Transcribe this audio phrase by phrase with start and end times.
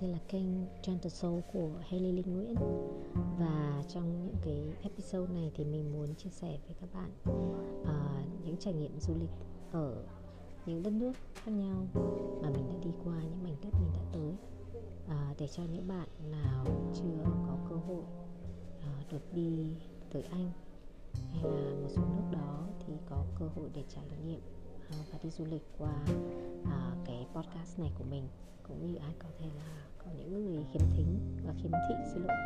[0.00, 0.46] đây là kênh
[0.86, 2.54] Gentle Soul của Haley Linh Nguyễn.
[3.38, 7.10] Và trong những cái episode này thì mình muốn chia sẻ với các bạn
[7.82, 9.30] uh, những trải nghiệm du lịch
[9.72, 10.04] ở
[10.66, 11.86] những đất nước khác nhau
[12.42, 14.32] mà mình đã đi qua, những mảnh đất mình đã tới
[15.04, 16.64] uh, Để cho những bạn nào
[16.94, 18.04] chưa có cơ hội
[18.78, 19.76] uh, được đi
[20.12, 20.50] tới Anh
[21.32, 24.40] hay là một số nước đó thì có cơ hội để trải nghiệm
[24.88, 26.04] uh, và đi du lịch qua
[26.64, 28.28] uh, cái podcast này của mình.
[28.62, 32.22] Cũng như ai có thể là có những người khiếm thính và khiếm thị xin
[32.22, 32.36] lỗi.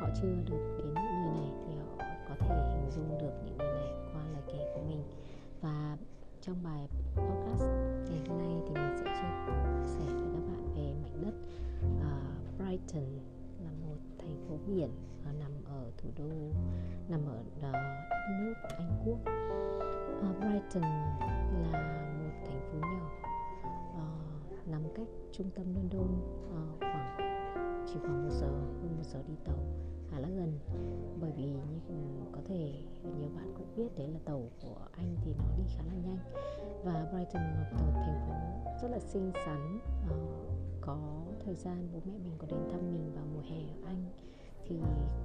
[0.00, 3.58] Họ chưa được đến những nơi này thì họ có thể hình dung được những
[3.58, 5.02] người này qua lời kể của mình.
[5.60, 5.96] Và
[6.40, 7.62] trong bài podcast
[8.10, 9.34] ngày hôm nay thì mình sẽ chia
[9.86, 11.34] sẻ với các bạn về mảnh đất
[11.84, 13.04] uh, Brighton
[13.64, 14.90] là một thành phố biển
[15.30, 16.24] uh, nằm ở thủ đô
[17.08, 19.18] nằm ở uh, đất nước Anh Quốc.
[20.30, 20.82] Uh, Brighton
[24.70, 26.08] nằm cách trung tâm London
[26.46, 27.16] uh, khoảng
[27.86, 29.58] chỉ khoảng một giờ hơn một giờ đi tàu
[30.10, 30.58] khá là gần.
[31.20, 31.94] Bởi vì như ừ,
[32.32, 32.72] có thể
[33.18, 36.18] nhiều bạn cũng biết đấy là tàu của anh thì nó đi khá là nhanh.
[36.84, 38.34] Và Brighton là một thành phố
[38.82, 39.78] rất là xinh xắn
[40.10, 40.16] uh,
[40.80, 40.98] có
[41.44, 44.04] thời gian bố mẹ mình có đến thăm mình vào mùa hè ở Anh.
[44.64, 44.76] Thì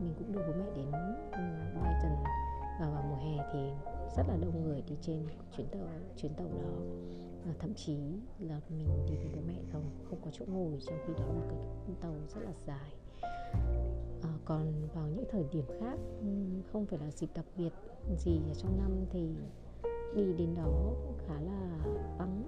[0.00, 0.92] mình cũng đưa bố mẹ đến
[1.32, 2.24] ừ, Brighton
[2.80, 3.58] và vào mùa hè thì
[4.16, 5.80] rất là đông người đi trên chuyến tàu
[6.16, 6.70] chuyến tàu đó
[7.46, 7.96] và thậm chí
[8.38, 11.42] là mình đi với bố mẹ không không có chỗ ngồi trong khi đó là
[11.86, 12.92] cái tàu rất là dài.
[14.22, 15.98] À, còn vào những thời điểm khác
[16.72, 17.70] không phải là dịp đặc biệt
[18.18, 19.28] gì ở trong năm thì
[20.16, 20.92] đi đến đó
[21.26, 21.78] khá là
[22.18, 22.42] vắng.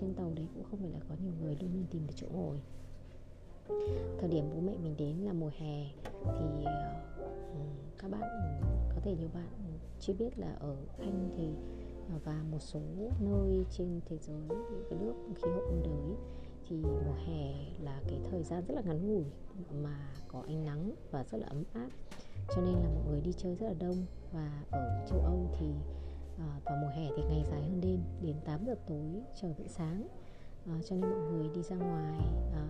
[0.00, 2.26] Trên tàu đấy cũng không phải là có nhiều người luôn luôn tìm được chỗ
[2.32, 2.60] ngồi.
[4.18, 5.86] Thời điểm bố mẹ mình đến là mùa hè
[6.24, 7.60] thì ờ,
[7.98, 8.60] các bạn
[8.94, 9.48] có thể nhiều bạn
[10.00, 11.48] chưa biết là ở anh thì
[12.24, 12.80] và một số
[13.20, 16.16] nơi trên thế giới những cái nước khí hậu ôn đới
[16.68, 19.24] thì mùa hè là cái thời gian rất là ngắn ngủi
[19.82, 21.88] mà có ánh nắng và rất là ấm áp.
[22.54, 25.66] Cho nên là mọi người đi chơi rất là đông và ở châu Âu thì
[26.38, 29.68] ờ, vào mùa hè thì ngày dài hơn đêm đến 8 giờ tối trời vẫn
[29.68, 30.08] sáng.
[30.66, 32.20] Ờ, cho nên mọi người đi ra ngoài
[32.52, 32.66] ờ,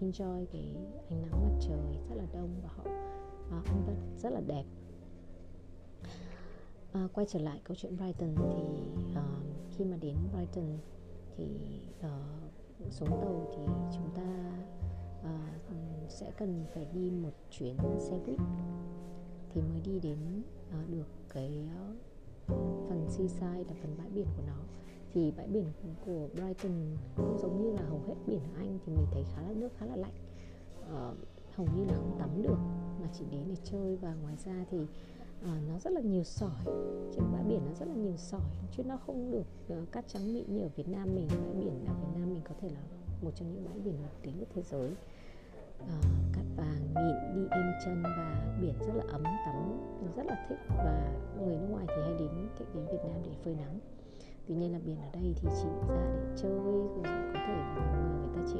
[0.00, 0.76] enjoy cái
[1.10, 2.82] ánh nắng mặt trời rất là đông và họ
[3.58, 4.64] uh, ăn vật rất là đẹp
[6.98, 8.62] à, quay trở lại câu chuyện Brighton thì
[9.12, 10.78] uh, khi mà đến Brighton
[11.36, 11.46] thì
[12.00, 12.20] ờ,
[12.86, 13.62] uh, xuống tàu thì
[13.96, 14.52] chúng ta
[15.20, 18.38] uh, sẽ cần phải đi một chuyến xe buýt
[19.50, 21.96] thì mới đi đến uh, được cái uh,
[22.88, 24.56] phần seaside là phần bãi biển của nó.
[25.12, 25.66] Thì bãi biển
[26.06, 29.42] của Brighton cũng giống như là hầu hết biển ở Anh thì mình thấy khá
[29.42, 30.14] là nước khá là lạnh.
[30.80, 31.18] Uh,
[31.54, 32.58] hầu như là không tắm được
[33.00, 33.96] mà chỉ đến để chơi.
[33.96, 34.78] Và ngoài ra thì
[35.44, 36.64] à, nó rất là nhiều sỏi.
[37.14, 40.34] Trên bãi biển nó rất là nhiều sỏi chứ nó không được uh, cát trắng
[40.34, 41.28] mịn như ở Việt Nam mình.
[41.28, 42.80] Bãi biển ở Việt Nam mình có thể là
[43.22, 44.90] một trong những bãi biển nổi tiếng nhất thế giới.
[45.78, 46.00] À,
[46.32, 49.80] cát vàng mịn đi êm chân và biển rất là ấm tắm.
[50.16, 52.30] Rất là thích và người nước ngoài thì hay đến
[52.74, 53.78] đến Việt Nam để phơi nắng.
[54.46, 58.18] Tuy nhiên là biển ở đây thì chỉ ra để chơi có thể nhiều người
[58.20, 58.58] người ta chỉ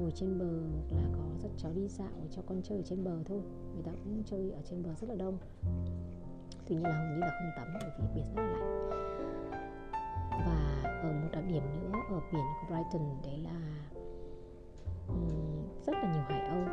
[0.00, 3.04] ngồi trên bờ hoặc là có dắt cháu đi dạo cho con chơi ở trên
[3.04, 3.40] bờ thôi.
[3.74, 5.38] Người ta cũng chơi ở trên bờ rất là đông.
[6.66, 8.90] Tuy nhiên là hầu như là không tắm bởi vì biển rất là lạnh.
[10.30, 13.60] Và ở một đặc điểm nữa ở biển của Brighton đấy là
[15.08, 16.64] um, rất là nhiều hải âu.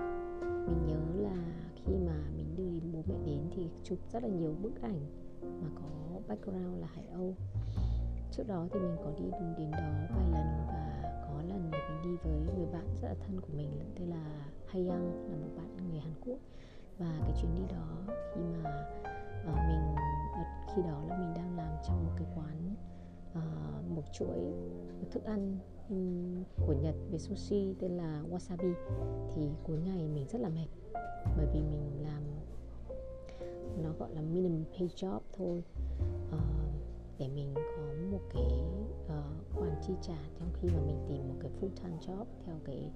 [0.41, 1.35] Mình nhớ là
[1.75, 4.99] khi mà mình đưa bố mẹ đến thì chụp rất là nhiều bức ảnh
[5.41, 7.35] mà có background là hải âu.
[8.31, 9.23] Trước đó thì mình có đi
[9.57, 9.77] đến đó
[10.15, 10.36] vài lần
[12.23, 15.89] đi với người bạn rất là thân của mình tên là Hayang là một bạn
[15.89, 16.37] người Hàn Quốc.
[16.97, 18.87] Và cái chuyến đi đó khi mà
[19.41, 19.95] uh, mình
[20.33, 20.43] ờ,
[20.75, 22.75] khi đó là mình đang làm trong một cái quán
[23.31, 24.39] uh, một chuỗi
[25.11, 25.57] thức ăn
[25.89, 28.73] um, của Nhật về sushi tên là Wasabi.
[29.35, 30.67] Thì cuối ngày mình rất là mệt
[31.37, 32.23] bởi vì mình làm
[33.83, 35.63] nó gọi là minimum pay job thôi
[37.19, 38.43] để mình có một cái
[39.05, 42.55] uh, khoản chi trả trong khi mà mình tìm một cái full time job theo
[42.65, 42.91] cái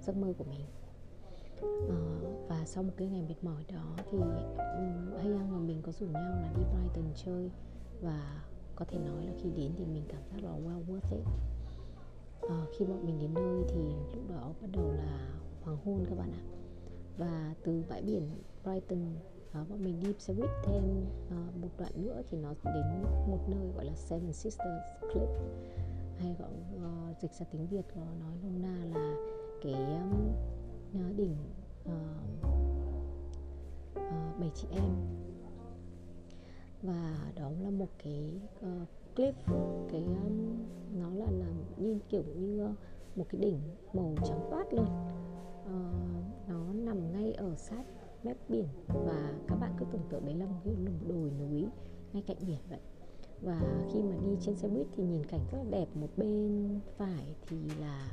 [0.00, 0.60] giấc mơ của mình.
[1.64, 5.82] Uh, và sau một cái ngày mệt mỏi đó thì um, hay ăn và mình
[5.82, 7.50] có rủ nhau là đi Brighton chơi.
[8.00, 8.44] Và
[8.76, 11.26] có thể nói là khi đến thì mình cảm giác là well worth it.
[12.46, 13.80] Uh, khi bọn mình đến nơi thì
[14.14, 15.30] lúc đó bắt đầu là
[15.62, 16.42] hoàng hôn các bạn ạ.
[17.18, 18.30] Và từ bãi biển
[18.64, 19.14] Brighton
[19.50, 23.48] uh, bọn mình đi xe buýt thêm uh, một đoạn nữa thì nó đến một
[23.48, 25.28] nơi gọi là Seven Sisters Cliff.
[26.18, 29.16] Hay gọi uh, dịch ra tiếng Việt nó nói nôm na là
[29.62, 31.36] cái um, đỉnh
[31.84, 31.92] uh,
[33.96, 34.94] uh, bảy chị em.
[36.82, 39.32] Và đó là một cái uh, cliff
[39.92, 40.58] cái um,
[41.00, 42.68] nó là làm như kiểu như
[43.16, 43.60] một cái đỉnh
[43.92, 44.86] màu trắng toát luôn
[45.64, 47.84] uh, nó nằm ngay ở sát
[48.24, 48.68] mép biển.
[48.88, 50.74] Và các bạn cứ tưởng tượng đấy là một cái
[51.08, 51.66] đồi núi
[52.12, 52.80] ngay cạnh biển vậy.
[53.42, 55.86] Và khi mà đi trên xe buýt thì nhìn cảnh rất là đẹp.
[55.94, 58.12] Một bên phải thì là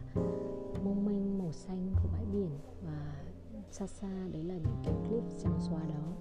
[0.83, 2.49] mông mênh màu xanh của bãi biển.
[2.85, 3.23] Và
[3.71, 6.13] xa xa đấy là những cái clip trắng xóa đó.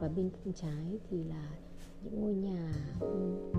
[0.00, 1.50] Và bên trái thì là
[2.02, 2.72] những ngôi nhà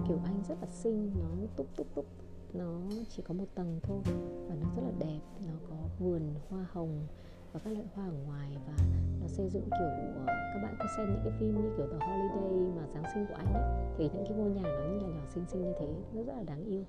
[0.07, 1.11] kiểu anh rất là xinh.
[1.19, 2.05] Nó túc túc túc.
[2.53, 4.01] Nó chỉ có một tầng thôi.
[4.47, 5.21] Và nó rất là đẹp.
[5.47, 7.07] Nó có vườn hoa hồng
[7.55, 8.73] và các loại hoa ở ngoài và
[9.21, 12.07] nó xây dựng kiểu ờ, các bạn có xem những cái phim như kiểu The
[12.07, 13.63] Holiday mà Giáng sinh của anh ấy
[13.97, 16.33] thì những cái ngôi nhà nó như là nhỏ xinh xinh như thế nó rất
[16.35, 16.83] là đáng yêu.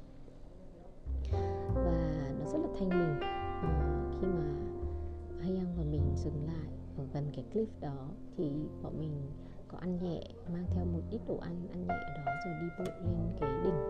[1.74, 4.44] Và nó rất là thanh bình uh, khi mà
[5.40, 6.68] Hayang và mình dừng lại
[6.98, 8.52] ở gần cái cliff đó thì
[8.82, 9.12] bọn mình
[9.68, 10.20] có ăn nhẹ
[10.52, 13.85] mang theo một ít đồ ăn ăn nhẹ đó rồi đi bộ lên cái đỉnh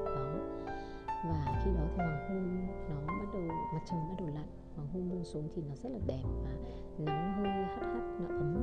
[1.97, 3.43] hoàng hôn nó bắt đầu,
[3.75, 4.47] mặt trời bắt đầu lặn,
[4.77, 6.51] hoàng hôn buông xuống thì nó rất là đẹp và
[6.99, 8.57] nắng hơi hắt hắt, nó ấm.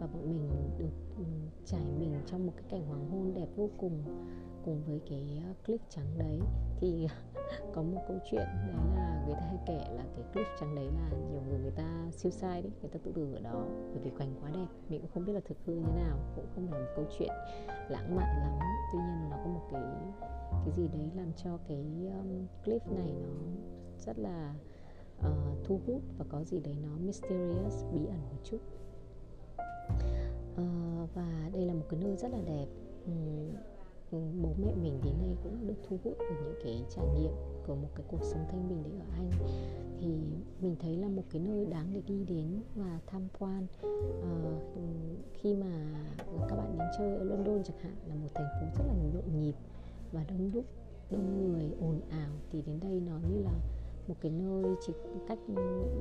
[0.00, 1.24] Và bọn mình được ừ,
[1.64, 4.02] trải mình trong một cái cảnh hoàng hôn đẹp vô cùng
[4.64, 6.40] cùng với cái ờ, clip trắng đấy.
[6.80, 7.06] Thì
[7.74, 10.86] có một câu chuyện đấy là người ta hay kể là cái clip trắng đấy
[10.94, 14.00] là nhiều người người ta siêu sai đấy người ta tự tử ở đó bởi
[14.04, 14.66] vì cảnh quá đẹp.
[14.88, 17.32] Mình cũng không biết là thực hư như nào cũng không là một câu chuyện
[17.88, 18.58] lãng mạn lắm.
[18.92, 19.82] Tuy nhiên nó có một cái
[20.64, 21.84] cái gì đấy làm cho cái
[22.20, 23.28] um, clip này nó
[23.98, 24.54] rất là
[25.18, 28.58] uh, thu hút và có gì đấy nó mysterious bí ẩn một chút.
[30.52, 32.66] Uh, và đây là một cái nơi rất là đẹp.
[33.06, 33.71] Um,
[34.18, 37.32] bố mẹ mình đến đây cũng được thu hút bởi những cái trải nghiệm
[37.66, 39.30] của một cái cuộc sống thanh bình đấy ở Anh.
[40.00, 40.06] Thì
[40.60, 43.66] mình thấy là một cái nơi đáng để đi đến và tham quan
[44.22, 44.32] à,
[45.32, 45.94] khi mà
[46.48, 49.40] các bạn đến chơi ở London chẳng hạn là một thành phố rất là nhộn
[49.40, 49.54] nhịp
[50.12, 50.64] và đông đúc
[51.10, 52.30] đông người ồn ào.
[52.50, 53.54] Thì đến đây nó như là
[54.08, 54.92] một cái nơi chỉ
[55.28, 55.38] cách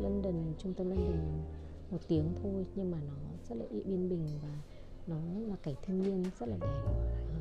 [0.01, 1.43] London trung tâm London
[1.91, 3.13] một tiếng thôi nhưng mà nó
[3.49, 4.61] rất là yên bình và
[5.07, 5.17] nó
[5.47, 6.83] là cảnh thiên nhiên rất là đẹp.
[7.29, 7.35] Ờ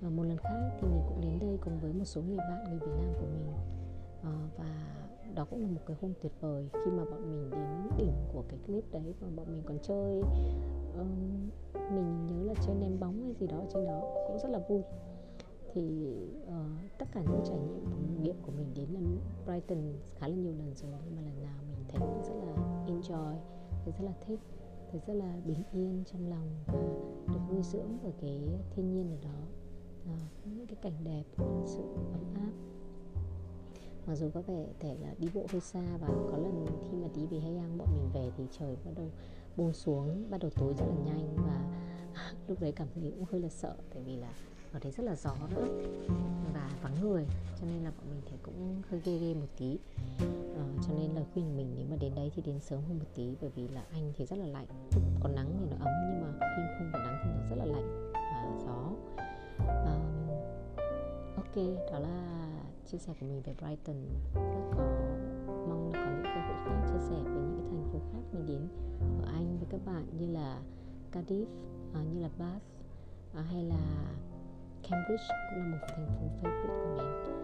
[0.00, 2.64] và một lần khác thì mình cũng đến đây cùng với một số người bạn
[2.64, 3.52] người Việt Nam của mình.
[4.22, 4.64] À, và
[5.34, 8.44] đó cũng là một cái hôm tuyệt vời khi mà bọn mình đến đỉnh của
[8.48, 10.22] cái clip đấy và bọn mình còn chơi.
[10.98, 14.58] Um, mình nhớ là chơi ném bóng hay gì đó trên đó cũng rất là
[14.68, 14.82] vui.
[15.74, 16.14] Thì
[16.46, 19.00] uh, tất cả những trải nghiệm nghiệm của mình đến là
[19.46, 22.84] Brighton khá là nhiều lần rồi nhưng mà lần nào mình thấy cũng rất là
[22.86, 23.34] enjoy
[23.84, 24.40] thấy rất là thích
[24.90, 26.74] thấy rất là bình yên trong lòng và
[27.34, 29.59] được nuôi dưỡng ở cái thiên nhiên ở đó
[30.06, 31.22] à, những cái cảnh đẹp
[31.66, 31.82] sự
[32.12, 32.52] ấm áp.
[34.06, 37.08] Mặc dù có vẻ thể là đi bộ hơi xa và có lần khi mà
[37.14, 39.10] đi về Hay ăn bọn mình về thì trời bắt đầu
[39.56, 41.64] buông xuống bắt đầu tối rất là nhanh và
[42.48, 44.32] lúc đấy cảm thấy cũng hơi là sợ tại vì là
[44.72, 45.68] ở đấy rất là gió nữa
[46.54, 47.26] và vắng người
[47.60, 49.78] cho nên là bọn mình thì cũng hơi ghê ghê một tí.
[50.56, 53.04] À, cho nên lời khuyên mình nếu mà đến đấy thì đến sớm hơn một
[53.14, 54.66] tí bởi vì là anh thì rất là lạnh
[55.20, 57.09] còn nắng thì nó ấm nhưng mà khi không có nắng
[61.54, 62.48] ok đó là
[62.86, 63.96] chia sẻ của mình về Brighton.
[64.34, 64.82] Rất có
[65.68, 68.20] mong là có những cơ hội khác chia sẻ về những cái thành phố khác
[68.32, 68.68] mình đến
[69.22, 70.60] ở Anh với các bạn như là
[71.12, 71.46] Cardiff
[71.90, 72.62] uh, như là Bath
[73.32, 74.14] uh, hay là
[74.82, 77.36] Cambridge cũng là một thành phố favorite của mình.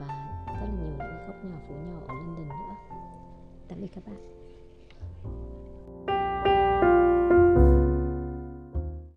[0.00, 2.96] Và rất là nhiều những góc nhỏ phố nhỏ ở London nữa.
[3.68, 4.37] Tạm biệt các bạn.